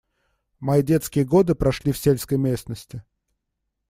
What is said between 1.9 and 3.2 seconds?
в сельской местности.